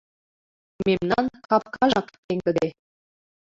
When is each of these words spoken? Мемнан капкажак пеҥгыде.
Мемнан 0.85 1.25
капкажак 1.47 2.07
пеҥгыде. 2.23 2.67